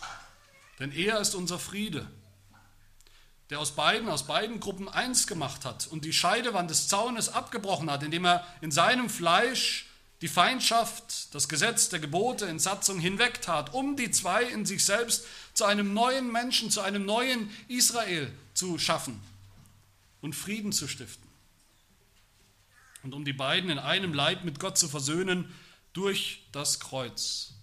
[0.78, 2.11] Denn er ist unser Friede,
[3.50, 7.90] der aus beiden, aus beiden Gruppen eins gemacht hat und die Scheidewand des Zaunes abgebrochen
[7.90, 9.89] hat, indem er in seinem Fleisch
[10.20, 15.24] die Feindschaft, das Gesetz der Gebote in Satzung hinwegtat, um die zwei in sich selbst
[15.54, 19.20] zu einem neuen Menschen, zu einem neuen Israel zu schaffen
[20.20, 21.28] und Frieden zu stiften.
[23.02, 25.50] Und um die beiden in einem Leib mit Gott zu versöhnen
[25.94, 27.54] durch das Kreuz.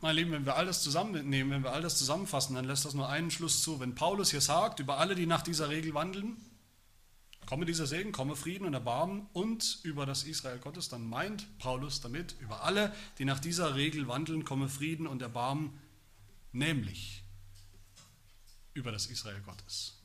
[0.00, 3.30] Meine Lieben, wenn wir alles zusammennehmen, wenn wir alles zusammenfassen, dann lässt das nur einen
[3.30, 3.80] Schluss zu.
[3.80, 6.36] Wenn Paulus hier sagt, über alle, die nach dieser Regel wandeln,
[7.50, 12.00] komme dieser Segen, komme Frieden und Erbarmen und über das Israel Gottes, dann meint Paulus
[12.00, 15.76] damit, über alle, die nach dieser Regel wandeln, komme Frieden und Erbarmen,
[16.52, 17.24] nämlich
[18.72, 19.96] über das Israel Gottes.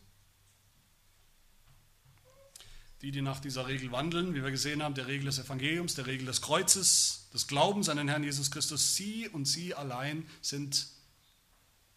[3.03, 6.07] die, die nach dieser Regel wandeln, wie wir gesehen haben, der Regel des Evangeliums, der
[6.07, 10.87] Regel des Kreuzes, des Glaubens an den Herrn Jesus Christus, sie und sie allein sind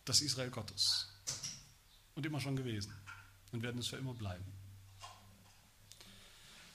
[0.04, 1.08] das Israel Gottes.
[2.14, 2.92] Und immer schon gewesen
[3.52, 4.57] und werden es für immer bleiben.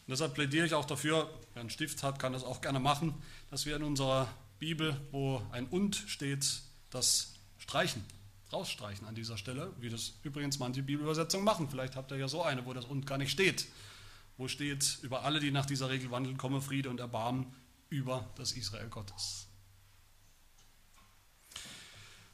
[0.05, 3.13] Und deshalb plädiere ich auch dafür, wer einen Stift hat, kann das auch gerne machen,
[3.49, 4.27] dass wir in unserer
[4.59, 8.03] Bibel, wo ein und steht, das streichen,
[8.51, 11.69] rausstreichen an dieser Stelle, wie das übrigens manche Bibelübersetzungen machen.
[11.69, 13.67] Vielleicht habt ihr ja so eine, wo das und gar nicht steht
[14.37, 17.53] wo steht, über alle, die nach dieser Regel wandeln, komme Friede und Erbarmen
[17.89, 19.47] über das Israel Gottes.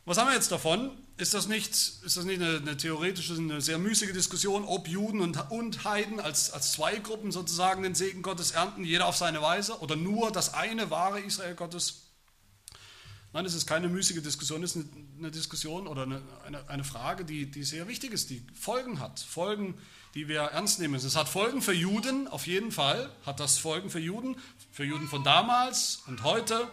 [0.10, 0.90] Was haben wir jetzt davon?
[1.18, 5.22] Ist das nicht, ist das nicht eine, eine theoretische, eine sehr müßige Diskussion, ob Juden
[5.22, 9.40] und, und Heiden als, als zwei Gruppen sozusagen den Segen Gottes ernten, jeder auf seine
[9.44, 12.08] Weise, oder nur das eine wahre Israel Gottes?
[13.34, 16.84] Nein, es ist keine müßige Diskussion, es ist eine, eine Diskussion oder eine, eine, eine,
[16.84, 19.20] Frage, die, die sehr wichtig ist, die Folgen hat.
[19.20, 19.76] Folgen,
[20.16, 21.06] die wir ernst nehmen müssen.
[21.06, 24.38] Es hat Folgen für Juden, auf jeden Fall hat das Folgen für Juden,
[24.72, 26.68] für Juden von damals und heute.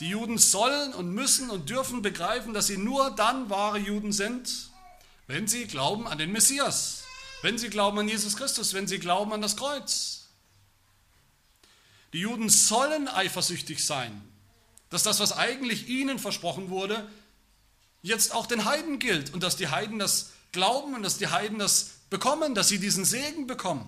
[0.00, 4.70] Die Juden sollen und müssen und dürfen begreifen, dass sie nur dann wahre Juden sind,
[5.26, 7.04] wenn sie glauben an den Messias,
[7.42, 10.28] wenn sie glauben an Jesus Christus, wenn sie glauben an das Kreuz.
[12.14, 14.22] Die Juden sollen eifersüchtig sein,
[14.88, 17.06] dass das, was eigentlich ihnen versprochen wurde,
[18.00, 21.58] jetzt auch den Heiden gilt und dass die Heiden das glauben und dass die Heiden
[21.58, 23.86] das bekommen, dass sie diesen Segen bekommen.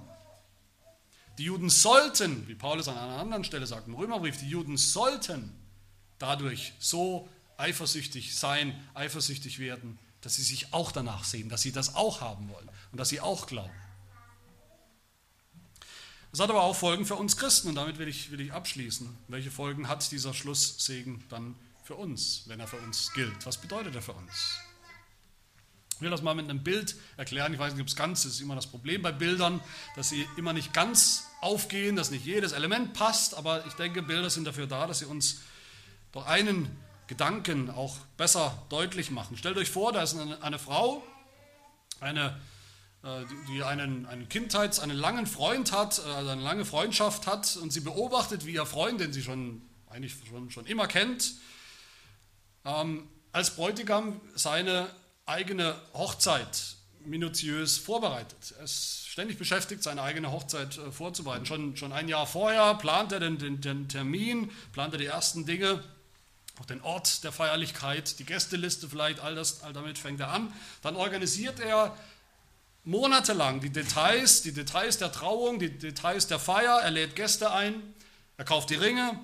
[1.39, 5.62] Die Juden sollten, wie Paulus an einer anderen Stelle sagt im Römerbrief, die Juden sollten
[6.23, 11.95] dadurch so eifersüchtig sein, eifersüchtig werden, dass sie sich auch danach sehen, dass sie das
[11.97, 13.73] auch haben wollen und dass sie auch glauben.
[16.31, 19.07] Das hat aber auch Folgen für uns Christen und damit will ich, will ich abschließen.
[19.29, 23.45] Welche Folgen hat dieser Schlusssegen dann für uns, wenn er für uns gilt?
[23.45, 24.59] Was bedeutet er für uns?
[25.97, 27.53] Ich will das mal mit einem Bild erklären.
[27.53, 28.35] Ich weiß nicht, ob es ganz ist.
[28.35, 29.61] ist immer das Problem bei Bildern,
[29.95, 33.35] dass sie immer nicht ganz aufgehen, dass nicht jedes Element passt.
[33.35, 35.43] Aber ich denke, Bilder sind dafür da, dass sie uns
[36.13, 39.37] doch einen Gedanken auch besser deutlich machen.
[39.37, 41.03] Stellt euch vor, da ist eine, eine Frau,
[42.01, 42.41] eine,
[43.03, 47.57] äh, die einen, einen Kindheits-, einen langen Freund hat, äh, also eine lange Freundschaft hat
[47.57, 51.35] und sie beobachtet, wie ihr Freund, den sie schon eigentlich schon, schon immer kennt,
[52.65, 54.89] ähm, als Bräutigam seine
[55.27, 58.55] eigene Hochzeit minutiös vorbereitet.
[58.59, 61.47] Er ist ständig beschäftigt, seine eigene Hochzeit äh, vorzubereiten.
[61.47, 65.45] Schon, schon ein Jahr vorher plant er den, den, den Termin, plant er die ersten
[65.45, 65.83] Dinge,
[66.63, 70.53] auch den Ort der Feierlichkeit, die Gästeliste vielleicht, all, das, all damit fängt er an.
[70.83, 71.97] Dann organisiert er
[72.85, 76.81] monatelang die Details, die Details der Trauung, die Details der Feier.
[76.81, 77.83] Er lädt Gäste ein,
[78.37, 79.19] er kauft die Ringe,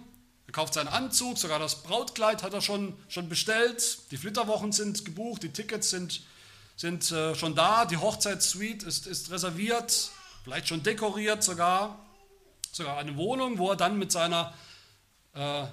[0.49, 4.11] er kauft seinen Anzug, sogar das Brautkleid hat er schon, schon bestellt.
[4.11, 6.23] Die Flitterwochen sind gebucht, die Tickets sind,
[6.75, 10.11] sind äh, schon da, die Hochzeitssuite ist, ist reserviert,
[10.43, 12.05] vielleicht schon dekoriert sogar.
[12.73, 14.53] Sogar eine Wohnung, wo er dann mit seiner
[15.35, 15.67] äh,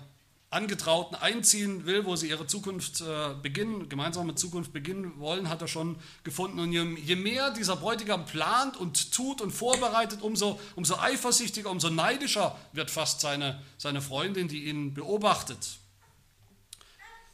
[0.56, 5.68] Angetrauten einziehen will, wo sie ihre Zukunft äh, beginnen, gemeinsame Zukunft beginnen wollen, hat er
[5.68, 6.60] schon gefunden.
[6.60, 11.90] Und je, je, mehr dieser Bräutigam plant und tut und vorbereitet, umso, umso eifersüchtiger, umso
[11.90, 15.78] neidischer wird fast seine, seine Freundin, die ihn beobachtet.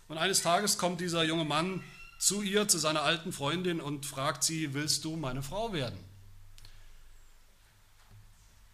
[0.07, 1.83] Und eines Tages kommt dieser junge Mann
[2.17, 5.97] zu ihr, zu seiner alten Freundin und fragt sie, willst du meine Frau werden?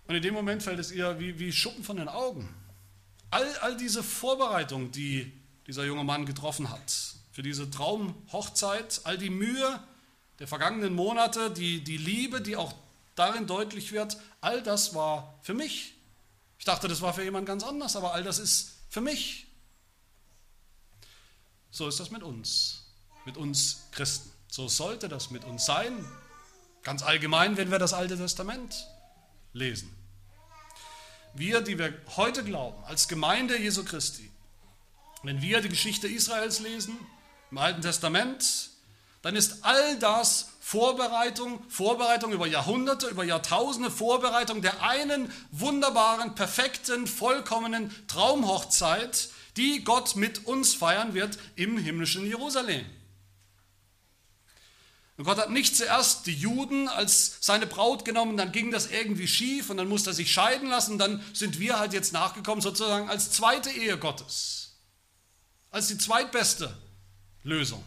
[0.08, 2.48] Und in dem Moment fällt es ihr wie, wie Schuppen von den Augen.
[3.30, 5.32] All, all diese Vorbereitungen, die
[5.66, 6.94] dieser junge Mann getroffen hat,
[7.32, 9.84] für diese Traumhochzeit, all die Mühe
[10.40, 12.74] der vergangenen Monate, die, die Liebe, die auch
[13.16, 15.94] darin deutlich wird, all das war für mich.
[16.58, 19.48] Ich dachte, das war für jemand ganz anders, aber all das ist für mich.
[21.70, 22.86] So ist das mit uns,
[23.26, 24.32] mit uns Christen.
[24.50, 25.94] So sollte das mit uns sein,
[26.84, 28.88] ganz allgemein, wenn wir das Alte Testament
[29.54, 29.94] lesen
[31.38, 34.30] wir, die wir heute glauben, als Gemeinde Jesu Christi,
[35.24, 36.98] wenn wir die Geschichte Israels lesen,
[37.52, 38.70] im Alten Testament,
[39.22, 47.08] dann ist all das Vorbereitung, Vorbereitung über Jahrhunderte, über Jahrtausende, Vorbereitung der einen wunderbaren, perfekten,
[47.08, 52.86] vollkommenen Traumhochzeit, die Gott mit uns feiern wird im himmlischen Jerusalem.
[55.18, 59.28] Und Gott hat nicht zuerst die Juden als seine Braut genommen, dann ging das irgendwie
[59.28, 61.00] schief und dann musste er sich scheiden lassen.
[61.00, 64.76] Dann sind wir halt jetzt nachgekommen, sozusagen als zweite Ehe Gottes.
[65.72, 66.78] Als die zweitbeste
[67.44, 67.84] Lösung.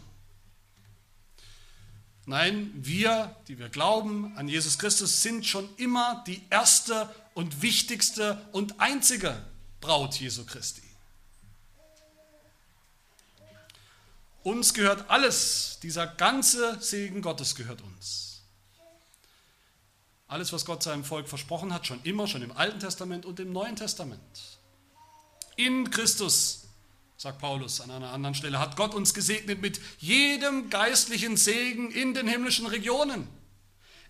[2.25, 8.45] Nein, wir, die wir glauben an Jesus Christus, sind schon immer die erste und wichtigste
[8.51, 9.41] und einzige
[9.79, 10.90] Braut Jesu Christi.
[14.43, 18.41] Uns gehört alles, dieser ganze Segen Gottes gehört uns.
[20.27, 23.51] Alles, was Gott seinem Volk versprochen hat, schon immer, schon im Alten Testament und im
[23.51, 24.59] Neuen Testament.
[25.57, 26.69] In Christus,
[27.17, 32.13] sagt Paulus an einer anderen Stelle, hat Gott uns gesegnet mit jedem geistlichen Segen in
[32.13, 33.27] den himmlischen Regionen.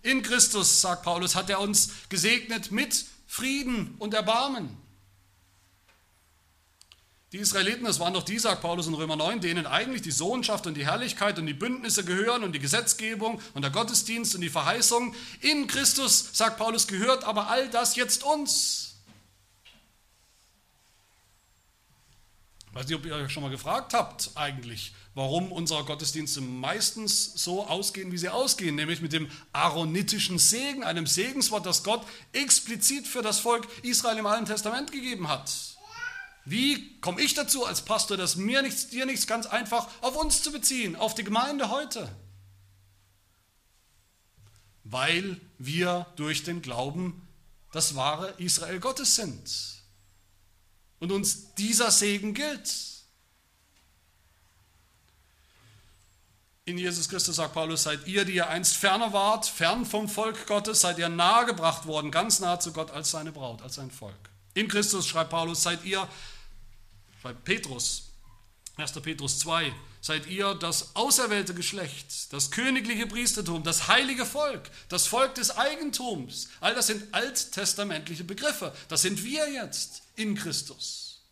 [0.02, 4.78] In Christus, sagt Paulus, hat er uns gesegnet mit Frieden und Erbarmen.
[7.32, 10.66] Die Israeliten, das waren doch die, sagt Paulus in Römer 9, denen eigentlich die Sohnschaft
[10.66, 14.50] und die Herrlichkeit und die Bündnisse gehören und die Gesetzgebung und der Gottesdienst und die
[14.50, 15.14] Verheißung.
[15.40, 18.96] In Christus, sagt Paulus, gehört aber all das jetzt uns.
[22.68, 27.32] Ich weiß nicht, ob ihr euch schon mal gefragt habt eigentlich, warum unsere Gottesdienste meistens
[27.42, 33.06] so ausgehen, wie sie ausgehen, nämlich mit dem aaronitischen Segen, einem Segenswort, das Gott explizit
[33.06, 35.71] für das Volk Israel im Alten Testament gegeben hat.
[36.44, 40.42] Wie komme ich dazu als Pastor, das mir nichts, dir nichts ganz einfach auf uns
[40.42, 42.08] zu beziehen, auf die Gemeinde heute?
[44.84, 47.28] Weil wir durch den Glauben
[47.70, 49.82] das wahre Israel Gottes sind
[50.98, 52.92] und uns dieser Segen gilt.
[56.64, 60.46] In Jesus Christus sagt Paulus, seid ihr, die ihr einst ferner wart, fern vom Volk
[60.46, 64.30] Gottes, seid ihr nahegebracht worden, ganz nah zu Gott als seine Braut, als sein Volk.
[64.54, 66.06] In Christus, schreibt Paulus, seid ihr
[67.22, 68.08] schreibt Petrus,
[68.78, 68.92] 1.
[69.00, 75.36] Petrus 2, seid ihr das auserwählte Geschlecht, das königliche Priestertum, das heilige Volk, das Volk
[75.36, 76.48] des Eigentums.
[76.60, 78.74] All das sind alttestamentliche Begriffe.
[78.88, 81.22] Das sind wir jetzt in Christus.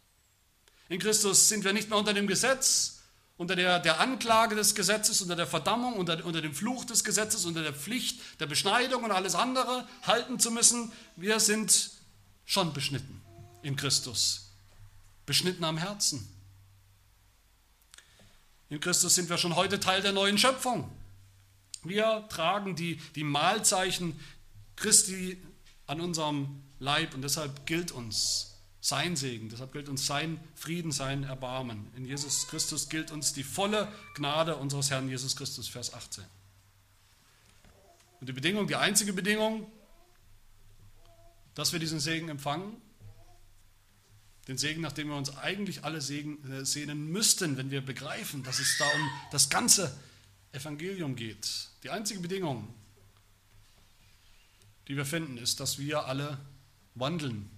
[0.89, 3.01] In Christus sind wir nicht mehr unter dem Gesetz,
[3.37, 7.47] unter der, der Anklage des Gesetzes, unter der Verdammung, unter, unter dem Fluch des Gesetzes,
[7.47, 10.93] unter der Pflicht der Beschneidung und alles andere halten zu müssen.
[11.17, 11.91] Wir sind
[12.45, 13.21] schon beschnitten
[13.63, 14.50] in Christus
[15.31, 16.29] beschnitten am Herzen.
[18.69, 20.91] In Christus sind wir schon heute Teil der neuen Schöpfung.
[21.85, 24.19] Wir tragen die, die Mahlzeichen
[24.75, 25.41] Christi
[25.87, 31.23] an unserem Leib und deshalb gilt uns sein Segen, deshalb gilt uns sein Frieden, sein
[31.23, 31.87] Erbarmen.
[31.95, 36.25] In Jesus Christus gilt uns die volle Gnade unseres Herrn Jesus Christus, Vers 18.
[38.21, 39.71] Und die Bedingung, die einzige Bedingung,
[41.55, 42.83] dass wir diesen Segen empfangen,
[44.51, 48.59] Den Segen, nach dem wir uns eigentlich alle äh, sehnen müssten, wenn wir begreifen, dass
[48.59, 49.97] es da um das ganze
[50.51, 51.69] Evangelium geht.
[51.85, 52.67] Die einzige Bedingung,
[54.89, 56.37] die wir finden, ist, dass wir alle
[56.97, 57.49] wandeln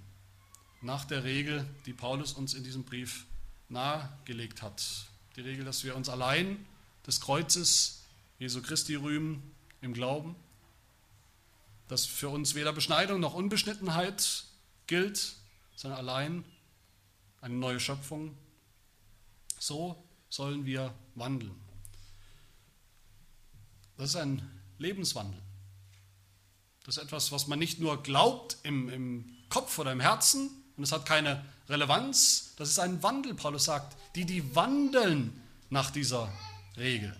[0.82, 3.24] nach der Regel, die Paulus uns in diesem Brief
[3.70, 5.06] nahegelegt hat.
[5.36, 6.62] Die Regel, dass wir uns allein
[7.06, 8.02] des Kreuzes
[8.38, 9.42] Jesu Christi rühmen
[9.80, 10.36] im Glauben,
[11.88, 14.44] dass für uns weder Beschneidung noch Unbeschnittenheit
[14.86, 15.36] gilt,
[15.74, 16.44] sondern allein
[17.42, 18.34] eine neue Schöpfung.
[19.58, 21.54] So sollen wir wandeln.
[23.98, 25.40] Das ist ein Lebenswandel.
[26.84, 30.84] Das ist etwas, was man nicht nur glaubt im, im Kopf oder im Herzen und
[30.84, 32.54] es hat keine Relevanz.
[32.56, 35.40] Das ist ein Wandel, Paulus sagt, die, die wandeln
[35.70, 36.32] nach dieser
[36.76, 37.16] Regel.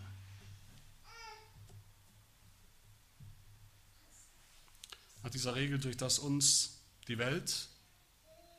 [5.22, 7.68] Nach dieser Regel, durch das uns die Welt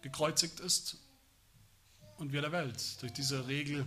[0.02, 0.98] gekreuzigt ist
[2.24, 3.02] und wir der Welt.
[3.02, 3.86] Durch diese Regel,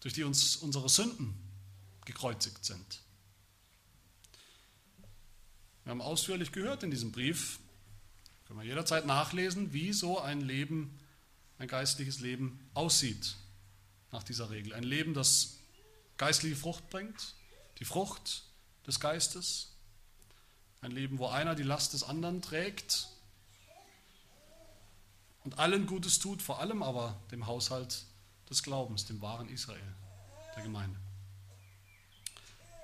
[0.00, 1.32] durch die uns unsere Sünden
[2.04, 3.02] gekreuzigt sind.
[5.84, 7.60] Wir haben ausführlich gehört in diesem Brief,
[8.46, 10.98] können wir jederzeit nachlesen, wie so ein Leben,
[11.58, 13.36] ein geistliches Leben aussieht
[14.10, 14.74] nach dieser Regel.
[14.74, 15.58] Ein Leben, das
[16.16, 17.36] geistliche Frucht bringt,
[17.78, 18.42] die Frucht
[18.86, 19.76] des Geistes.
[20.80, 23.08] Ein Leben, wo einer die Last des anderen trägt
[25.48, 28.04] und allen Gutes tut, vor allem aber dem Haushalt
[28.50, 29.80] des Glaubens, dem wahren Israel,
[30.54, 31.00] der Gemeinde.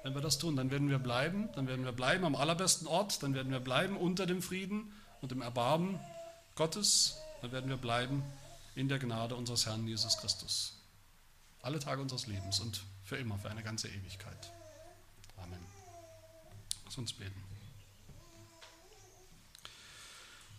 [0.02, 3.22] Wenn wir das tun, dann werden wir bleiben, dann werden wir bleiben am allerbesten Ort,
[3.22, 6.00] dann werden wir bleiben unter dem Frieden und dem Erbarmen
[6.54, 8.22] Gottes, dann werden wir bleiben
[8.74, 10.78] in der Gnade unseres Herrn Jesus Christus.
[11.60, 14.50] Alle Tage unseres Lebens und für immer, für eine ganze Ewigkeit.
[15.36, 15.60] Amen.
[16.86, 17.53] Lass uns beten.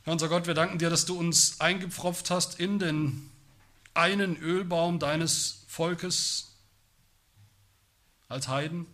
[0.05, 3.29] Herr unser Gott, wir danken dir, dass du uns eingepfropft hast in den
[3.93, 6.53] einen Ölbaum deines Volkes
[8.29, 8.87] als Heiden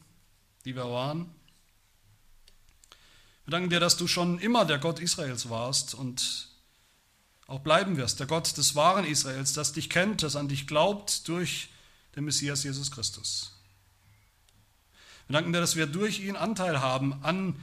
[0.66, 1.34] die wir waren.
[3.46, 6.50] Wir danken dir, dass du schon immer der Gott Israels warst und
[7.48, 11.28] auch bleiben wirst, der Gott des wahren Israels, das dich kennt, das an dich glaubt
[11.28, 11.70] durch
[12.16, 13.54] den Messias Jesus Christus.
[15.28, 17.56] Wir danken dir, dass wir durch ihn Anteil haben an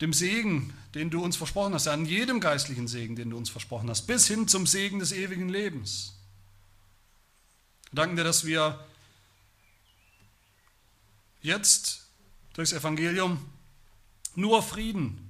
[0.00, 3.90] dem Segen, den du uns versprochen hast, an jedem geistlichen Segen, den du uns versprochen
[3.90, 6.14] hast, bis hin zum Segen des ewigen Lebens.
[7.90, 8.84] Wir danken dir, dass wir
[11.42, 12.06] jetzt
[12.54, 13.44] durchs Evangelium
[14.34, 15.28] nur Frieden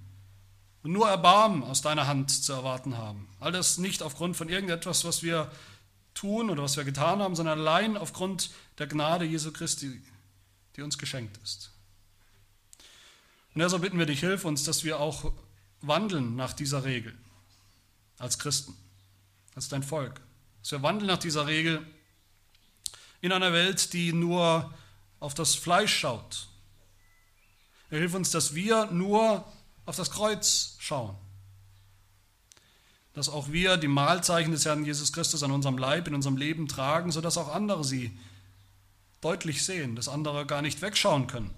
[0.83, 3.29] und nur Erbarmen aus deiner Hand zu erwarten haben.
[3.41, 5.51] All das nicht aufgrund von irgendetwas, was wir
[6.15, 10.01] tun oder was wir getan haben, sondern allein aufgrund der Gnade Jesu Christi,
[10.77, 11.71] die uns geschenkt ist.
[13.55, 15.33] Und deshalb bitten wir dich, hilf uns, dass wir auch
[15.81, 17.17] wandeln nach dieser Regel
[18.19, 18.75] als Christen,
[19.55, 20.21] als dein Volk.
[20.63, 21.85] Dass wir wandeln nach dieser Regel
[23.21, 24.73] in einer Welt, die nur
[25.19, 26.51] auf das Fleisch schaut
[27.91, 29.45] hilft uns, dass wir nur
[29.85, 31.17] auf das Kreuz schauen.
[33.13, 36.69] Dass auch wir die Mahlzeichen des Herrn Jesus Christus an unserem Leib, in unserem Leben
[36.69, 38.17] tragen, sodass auch andere sie
[39.21, 41.51] deutlich sehen, dass andere gar nicht wegschauen können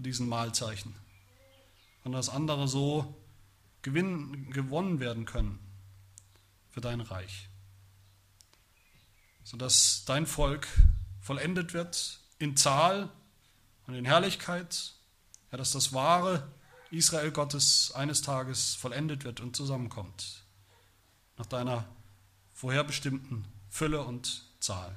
[0.00, 0.94] von diesen Mahlzeichen,
[2.02, 3.22] sondern dass andere so
[3.82, 5.58] gewinnen, gewonnen werden können
[6.70, 7.50] für dein Reich.
[9.44, 10.66] Sodass dein Volk
[11.20, 13.10] vollendet wird in Zahl
[13.86, 14.94] und in Herrlichkeit
[15.52, 16.50] ja, dass das wahre
[16.90, 20.44] Israel Gottes eines Tages vollendet wird und zusammenkommt.
[21.36, 21.84] Nach deiner
[22.54, 24.96] vorherbestimmten Fülle und Zahl.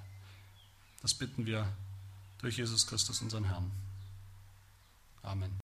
[1.01, 1.67] Das bitten wir
[2.37, 3.82] durch Jesus Christus, unseren Herrn.
[5.25, 5.53] Amen.